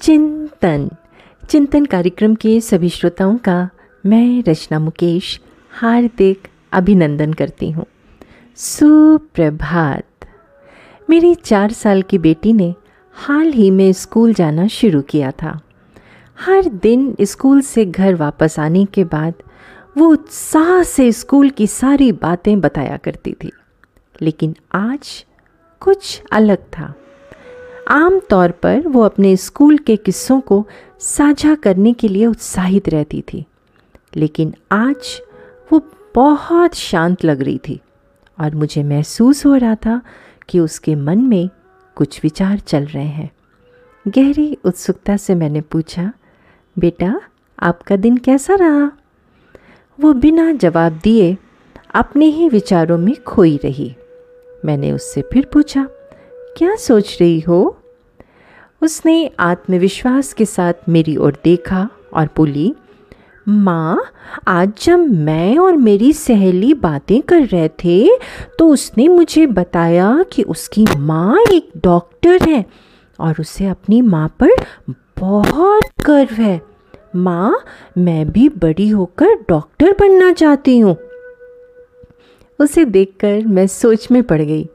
[0.00, 0.90] चिंतन।
[1.50, 3.70] चिंतन कार्यक्रम के सभी श्रोताओं का
[4.06, 5.40] मैं रचना मुकेश
[5.70, 7.86] हार्दिक अभिनंदन करती हूँ।
[8.56, 10.04] सुप्रभात।
[11.10, 12.74] मेरी चार साल की बेटी ने
[13.12, 15.60] हाल ही में स्कूल जाना शुरू किया था।
[16.40, 19.34] हर दिन स्कूल से घर वापस आने के बाद
[19.98, 23.52] वो उत्साह से स्कूल की सारी बातें बताया करती थी।
[24.22, 25.26] लेकिन आज
[25.80, 26.94] कुछ अलग था।
[27.88, 30.68] आम तौर पर वो अपने स्कूल के किस्सों को
[30.98, 33.44] साझा करने के लिए उत्साहित रहती थी।
[34.16, 35.20] लेकिन आज
[35.72, 37.80] वो बहुत शांत लग रही थी
[38.40, 40.02] और मुझे महसूस हो रहा था
[40.48, 41.50] कि उसके मन में
[41.94, 43.30] कुछ विचार चल रहे हैं।
[44.08, 46.12] गहरी उत्सुकता से मैंने पूछा,
[46.78, 47.20] बेटा,
[47.60, 48.92] आपका दिन कैसा रहा?
[50.00, 51.36] वो बिना जवाब दिए
[51.94, 53.96] अपने ही विचारों में खोई रही।
[54.64, 55.88] मैंने उससे फिर पूछा
[56.56, 57.76] क्या सोच रही हो?
[58.82, 62.74] उसने आत्मविश्वास के साथ मेरी ओर देखा और बोली,
[63.46, 64.02] माँ,
[64.48, 68.08] आज जब मैं और मेरी सहेली बातें कर रहे थे
[68.58, 72.64] तो उसने मुझे बताया कि उसकी माँ एक डॉक्टर है
[73.18, 74.50] और उसे अपनी माँ पर
[75.18, 76.60] बहुत गर्व है।
[77.16, 77.58] माँ,
[77.98, 80.96] मैं भी बड़ी होकर डॉक्टर बनना चाहती हूँ।
[82.58, 84.68] उसे देखकर मैं सोच में पड़ गई।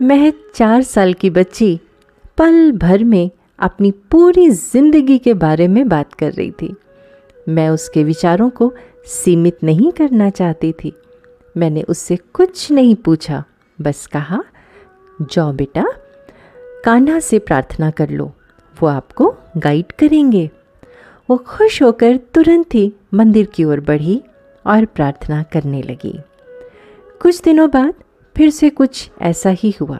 [0.00, 1.80] मैं चार साल की बच्ची
[2.38, 6.74] पल भर में अपनी पूरी ज़िंदगी के बारे में बात कर रही थी।
[7.48, 8.72] मैं उसके विचारों को
[9.06, 10.92] सीमित नहीं करना चाहती थी।
[11.56, 13.44] मैंने उससे कुछ नहीं पूछा,
[13.78, 14.42] बस कहा,
[15.22, 15.84] जाओ बेटा,
[16.84, 18.32] कान्हा से प्रार्थना कर लो,
[18.76, 20.50] वो आपको गाइड करेंगे।
[21.28, 24.22] वो खुश होकर तुरंत ही मंदिर की ओर बढ़ी
[24.66, 26.18] और प्रार्थना करने लगी।
[27.20, 27.94] कुछ दिनों बाद
[28.36, 29.98] फिर से कुछ ऐसा ही हुआ।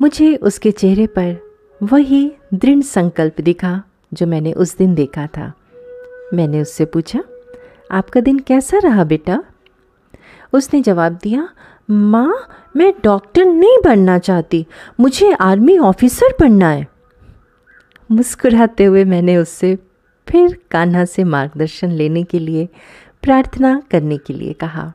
[0.00, 1.36] मुझे उसके चेहरे पर
[1.82, 3.82] वही दृढ़ संकल्प दिखा
[4.14, 5.52] जो मैंने उस दिन देखा था।
[6.34, 7.24] मैंने उससे पूछा,
[7.90, 9.44] आपका दिन कैसा रहा बेटा?
[10.52, 11.48] उसने जवाब दिया,
[11.90, 12.34] माँ,
[12.76, 14.66] मैं डॉक्टर नहीं बनना चाहती,
[15.00, 16.86] मुझे आर्मी ऑफिसर बनना है।
[18.10, 19.78] मुस्कुराते हुए मैंने उससे
[20.28, 22.68] फिर कान्हा से मार्गदर्शन लेने के लिए
[23.22, 24.92] प्रार्थना करने के लिए कहा।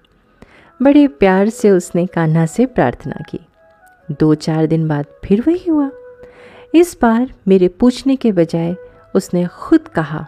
[0.83, 3.39] बड़े प्यार से उसने कान्हा से प्रार्थना की।
[4.11, 5.89] दो चार दिन बाद फिर वही हुआ।
[6.75, 8.75] इस बार मेरे पूछने के बजाय
[9.15, 10.27] उसने खुद कहा,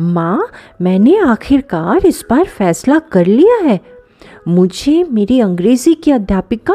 [0.00, 0.50] माँ,
[0.82, 3.80] मैंने आखिरकार इस बार फैसला कर लिया है।
[4.48, 6.74] मुझे मेरी अंग्रेज़ी की अध्यापिका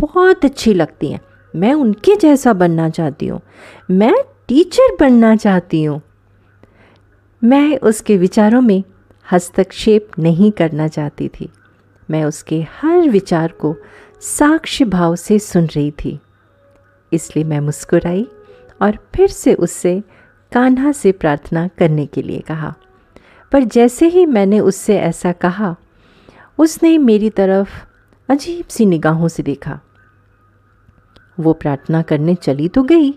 [0.00, 1.20] बहुत अच्छी लगती हैं।
[1.56, 3.40] मैं उनके जैसा बनना चाहती हूँ।
[3.90, 4.14] मैं
[4.48, 6.02] टीचर बनना चाहती हूँ।
[7.44, 8.84] मैं उसके विचारों में
[9.32, 11.48] हस्तक्षेप नहीं करना चाहती थी।
[12.10, 13.76] मैं उसके हर विचार को
[14.20, 16.18] साक्ष्य भाव से सुन रही थी।
[17.12, 18.28] इसलिए मैं मुस्कुराई
[18.82, 20.02] और फिर से उससे
[20.52, 22.74] कान्हा से प्रार्थना करने के लिए कहा।
[23.52, 25.76] पर जैसे ही मैंने उससे ऐसा कहा,
[26.58, 27.70] उसने मेरी तरफ़
[28.28, 29.80] अजीब सी निगाहों से देखा।
[31.40, 33.14] वो प्रार्थना करने चली तो गई,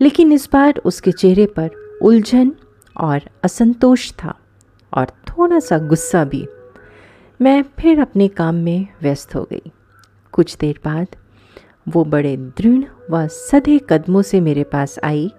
[0.00, 1.70] लेकिन इस बार उसके चेहरे पर
[2.02, 2.52] उलझन
[3.00, 4.34] और असंतोष था
[4.94, 6.46] और थोड़ा सा गुस्सा भी।
[7.42, 9.72] मैं फिर अपने काम में व्यस्त हो गई।
[10.32, 11.06] कुछ देर बाद
[11.88, 15.32] वो बड़े दृढ़ व सधे कदमों से मेरे पास आई,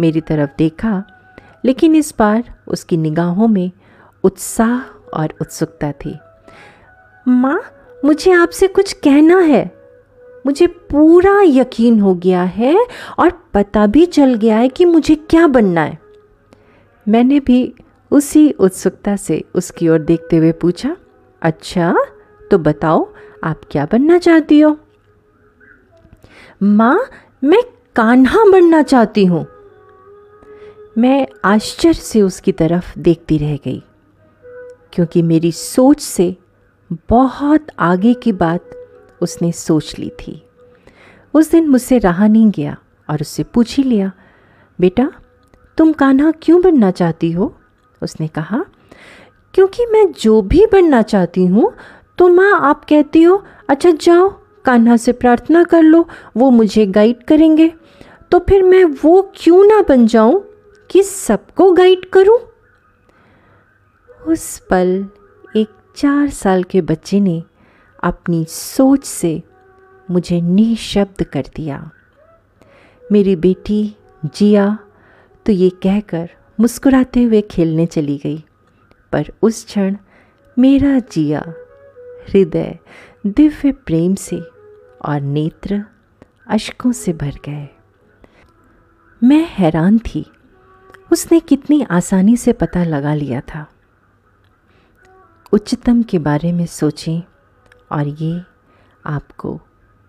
[0.00, 1.04] मेरी तरफ़ देखा,
[1.64, 3.70] लेकिन इस बार उसकी निगाहों में
[4.24, 4.80] उत्साह
[5.14, 6.18] और उत्सुकता थी।
[7.28, 7.60] माँ,
[8.04, 9.70] मुझे आपसे कुछ कहना है।
[10.46, 12.86] मुझे पूरा यकीन हो गया है
[13.18, 15.98] और पता भी चल गया है कि मुझे क्या बनना है।
[17.08, 17.74] मैंने भी
[18.10, 20.96] उसी उत्सुकता से उसकी ओर देखते हुए पूछा
[21.44, 21.94] अच्छा
[22.50, 23.06] तो बताओ,
[23.44, 24.76] आप क्या बनना चाहती हो?
[26.62, 26.98] माँ,
[27.44, 27.62] मैं
[27.96, 29.46] कान्हा बनना चाहती हूँ।
[30.98, 33.82] मैं आश्चर्य से उसकी तरफ़ देखती रह गई,
[34.92, 36.34] क्योंकि मेरी सोच से
[37.10, 38.70] बहुत आगे की बात
[39.20, 40.40] उसने सोच ली थी।
[41.34, 42.76] उस दिन मुझसे रहा नहीं गया
[43.08, 44.12] और उससे पूछ ही लिया,
[44.78, 45.10] बेटा,
[45.78, 47.54] तुम कान्हा क्यों बनना चाहती हो?
[48.02, 48.64] उसने कहा
[49.54, 51.72] क्योंकि मैं जो भी बनना चाहती हूँ
[52.18, 54.28] तो माँ आप कहती हो अच्छा जाओ,
[54.64, 56.06] कान्हा से प्रार्थना कर लो,
[56.36, 57.72] वो मुझे गाइड करेंगे।
[58.30, 60.42] तो फिर मैं वो क्यों ना बन जाऊँ
[60.90, 62.38] कि सबको गाइड करूँ?
[64.26, 65.06] उस पल
[65.56, 67.42] एक चार साल के बच्चे ने
[68.02, 69.42] अपनी सोच से
[70.08, 71.90] मुझे निःशब्द कर दिया।
[73.02, 74.66] मेरी बेटी जिया
[75.46, 76.28] तो ये कहकर
[76.60, 78.44] मुस्कुराते हुए खेलने चली गई।
[79.14, 79.96] पर उस क्षण
[80.58, 81.40] मेरा जिया,
[82.28, 82.78] हृदय
[83.26, 84.40] दिव्य प्रेम से
[85.04, 85.84] और नेत्र
[86.46, 87.68] अशकों से भर गए।
[89.22, 90.24] मैं हैरान थी।
[91.12, 93.66] उसने कितनी आसानी से पता लगा लिया था।
[95.52, 97.22] उच्चतम के बारे में सोचें
[97.92, 98.42] और ये
[99.06, 99.60] आपको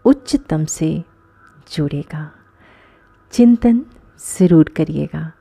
[0.06, 1.04] उच्चतम से
[1.74, 2.31] जुड़ेगा।
[3.31, 3.86] चिंतन
[4.40, 5.31] ज़रूर करिएगा।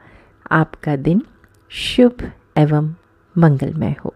[0.53, 1.23] आपका दिन
[1.71, 2.95] शुभ एवं
[3.39, 4.15] मंगलमय हो।